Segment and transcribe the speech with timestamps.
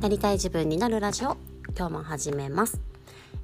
[0.00, 1.36] なりたい自分になるラジオ
[1.76, 2.80] 今日も始めます。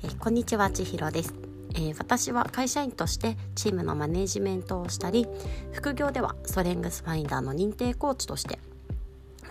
[0.02, 1.34] えこんにちは千尋です、
[1.74, 5.26] えー、私は会社員としてチームのマネジメントをしたり
[5.72, 8.58] 副業ではストレングスファインダーの認定コーチとして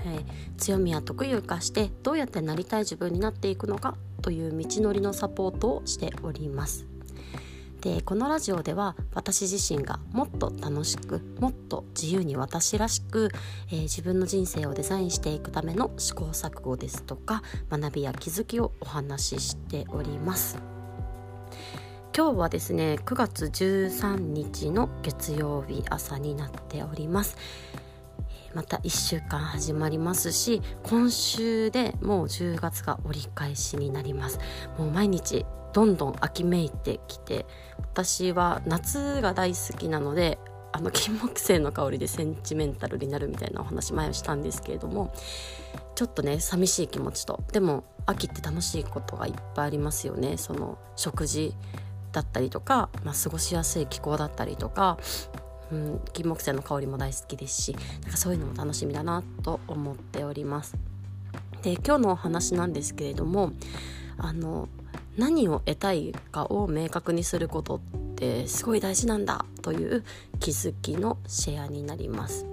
[0.04, 0.26] えー、
[0.58, 6.95] 強みや得意を生かしてどうやってなりたい自分になっていくのかという道のりのサポートをしております。
[7.86, 13.30] でこのラジオでは私自身がもっと楽しくもっと自由に私らしく、
[13.68, 20.58] えー、自分の人生をデザインしていくための試行錯誤ですとか学びや気づきをお話ししております。
[22.18, 27.38] 今日はですね9月13日の月曜日朝になっております。
[28.56, 34.40] また1週間始まりますし今週でもう10月が折り返しになります。
[34.80, 35.45] もう毎日
[35.76, 37.46] どんどん秋めいてきて
[37.78, 40.40] 私は夏が大好きなので
[40.72, 45.14] あの金木犀の香りでセンチメンタルになるみたいなお話前をしたんですけれども
[45.95, 51.54] ちょっとね寂しい気持ちとでも秋って楽しいことがいっぱいありますよねその食事
[52.14, 54.98] だったりとか、まあ、過ごしやすい気候だったりとか
[55.72, 60.78] うん、金木犀の香りも大好きですしなんかそういうのも楽しみだなと思っております。
[61.64, 63.52] で今日のお話なんですけれども
[64.20, 64.70] あの
[65.17, 67.80] 何を得たいかを明確にすることっ
[68.16, 70.03] てすごい大事なんだという
[70.39, 72.45] 気づきのシェアになります。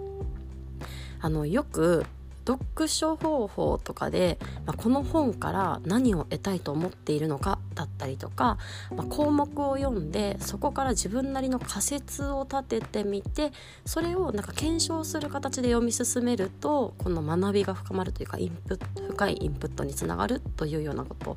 [1.20, 2.05] あのよく
[2.46, 8.59] 読書方法とかで、まあ、この本から何を得たいと思っているのかだったりとか、
[8.95, 13.53] まあ、項目を読んでそこから自分なりの仮説を立ててみて
[13.84, 21.37] それをなんか検証する形で読み進めるとこの学びが深まるというかインプ深いインプットにつながるというようなことを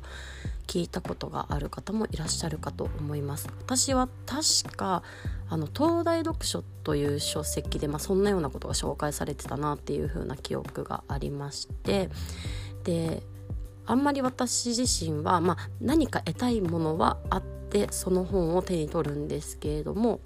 [0.66, 3.48] 聞いたことがある方もいらっしゃるかと思います。
[3.60, 5.02] 私は確か
[5.48, 12.10] あの東大読書という書籍で、まあ、そんなようなことが紹介されてたなっていう風な記憶がありまして
[12.82, 13.22] で
[13.86, 20.20] あんまり私自身は、まあ、何か得たいものはあってその本を手に取るんですけれども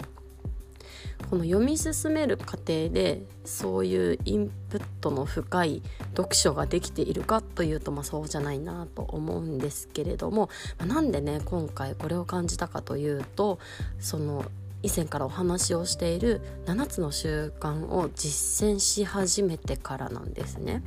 [1.29, 5.81] この読み進める過程でそういうインプットの深い
[6.15, 13.59] 読書ができているかというと、まあ、そうじゃないなと思うんですけれども、まあ、なんでね今回これを感じたかというと
[13.99, 14.45] その
[14.83, 20.81] 以前からお話をしている7つの習慣を実践し始めてからなんですね。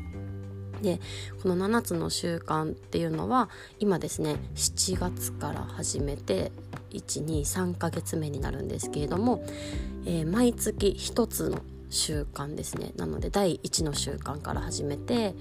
[0.84, 1.00] で
[1.43, 3.49] この7つの習慣っていうのは
[3.81, 6.53] 今ですね7月から始めて
[6.93, 9.45] 123ヶ月目になるんですけれども、
[10.05, 12.93] えー、毎月1つの習慣ですね。
[12.97, 15.34] なので第1の習慣から始めて、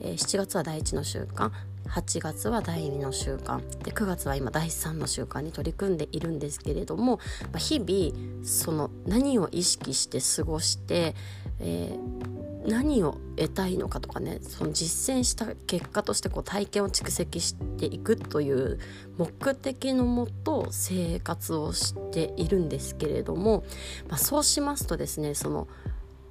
[0.00, 1.50] えー、7月は第1の習慣
[1.88, 11.14] 8月は第2の習慣で9月は今第3の習慣に取り組んでいるんですけれども、まあ、日々その何を意識して過ごして、
[11.60, 12.31] えー、
[12.66, 18.78] 何を得たいのかとかねその実践した結果としてこう体験を蓄積していくという
[19.18, 23.64] 目的のもと生活をしているんですけれども、
[24.08, 25.68] まあ、そうしますとですねその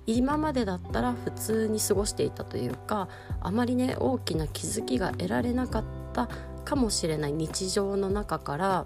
[0.08, 3.08] 今までだったら普通に過ごしていたというか
[3.40, 6.30] あまりね大きな気づきが得られなかった
[6.66, 8.86] かもしれない日常の中から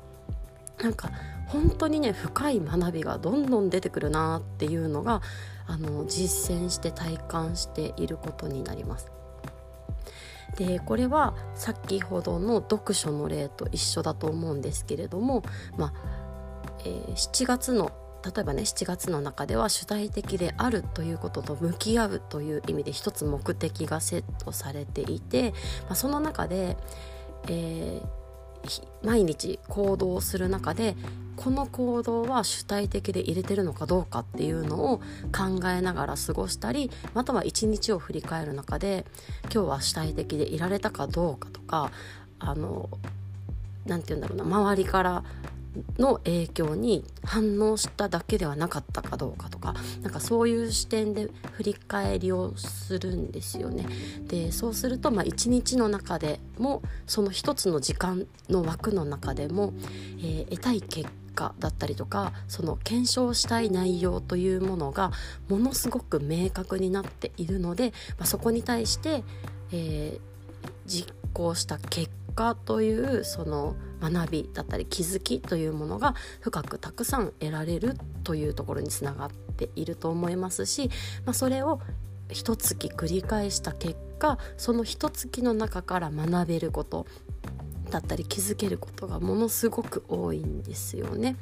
[0.82, 1.12] なんか
[1.48, 5.22] 本当にね深い学びがどんどん出てくるなっていうのが
[5.68, 9.12] あの実践して体感していることになります。
[10.58, 15.44] でこれは先ほどの読書の例と一緒だと思うんですけれども、
[15.78, 15.94] まあ
[16.86, 17.92] えー、7月の
[18.24, 25.52] 例えばね7月の中では主体的であるということと向き合うという意味で一つ目的がセットされていて、
[25.84, 26.78] まあ、その中で、
[27.48, 28.25] えー、
[29.04, 30.96] 毎日行動する中で
[31.36, 34.98] この行動は主体的で入れてるのかどうかっていうのを
[35.36, 39.06] 考えながら過ごしたりまたは一日を振り返る中で
[39.54, 41.92] 今日は主体的でいられたかどうかとか
[42.40, 42.90] あの
[43.86, 45.24] 何て言うんだろうな周りから
[45.98, 53.86] の影響に反応しただけではなかったかどうかとかなんかそういう視点で振り返りをするんですよね。
[54.28, 59.74] でそうするとまあ一日の中でもその一つの時間の枠の中でも、
[60.20, 65.12] えー、得たい結果だったりとかその検証したい内容というものが
[65.50, 69.24] ものすごく明確になっているので、まあ、そこに対して、
[69.72, 70.20] えー、
[70.86, 73.76] 実行した結果というその
[74.10, 80.90] 学びだったり気づきというものが深くたくさん得られるというところにつながっていると思いますし、
[81.26, 81.80] まあ、それを
[82.30, 87.06] 一月繰り返した結果その一月の中から学べること
[87.90, 91.36] だったり気づけることがものすごく多いんですよね。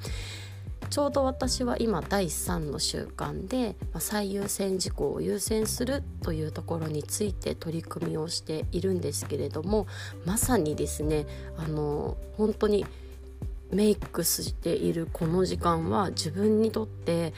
[0.94, 9.88] ちょうど私は今第3の習慣で、ま、最優先事項を優先するというところについて取り組みをしているんですけれども
[10.24, 11.26] まさにですね
[11.58, 12.86] あの本当に
[13.72, 17.34] メイクしているこの時間は自分にとって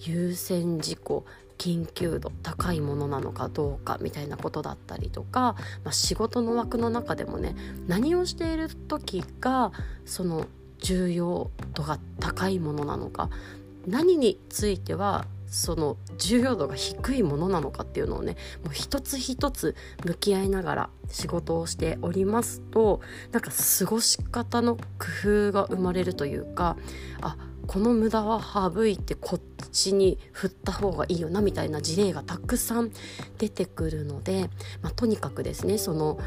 [0.00, 1.24] 優先事項
[1.58, 5.54] 緊急度高いものなのかどうかみたいなことだったりとか、
[5.84, 7.54] まあ、仕事の枠の中でもね
[7.86, 9.70] 何をしている時が
[10.04, 10.48] その
[10.80, 13.30] 重要度が高いものなのか
[13.86, 19.74] 何についてはその重要度が低いものなのかっていうのをねもう一つ一つ
[20.04, 23.00] 向き合いながら仕事をしておりますと
[23.32, 26.76] なんか過ごし方の工夫が生まれるというか
[27.20, 27.36] あ
[27.66, 29.40] この無駄は省いてこっ
[29.70, 32.90] ちに振った方がいいよなみたいな事例がたくさん
[33.38, 34.50] 出てくるので、
[34.82, 36.18] まあ、とにかくですねその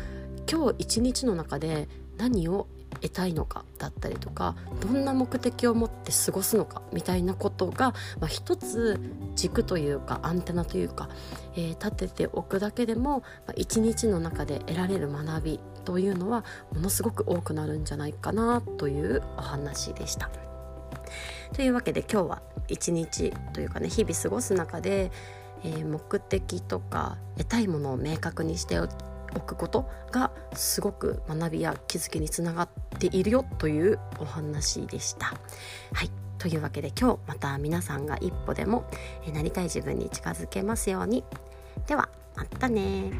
[0.52, 2.68] 今日一日の中で何を
[3.02, 9.00] 得たいのかだったりとかどんな目的を持って過ごすのかみたいなことが、まあ、一つ
[9.36, 11.10] 軸というかアンテナというか、
[11.56, 20.30] えー、立てておくだけでも、まあ、一日の中で得られる学びというのはものすごく多くなるんじゃないかなというお話でした。
[21.54, 25.12] というわけで今日は一日というかね日々過ごす中で、
[25.64, 28.80] えー、目的とか得たいものを明確にして
[29.36, 32.70] おくことがすごく学びや気づきにつながっ
[33.00, 35.28] ているよというお話でした。
[35.94, 38.86] はいというわけで今日また皆さんが一歩でも
[39.34, 41.24] なりたい自分に近づけますように。
[41.88, 43.12] ではまたね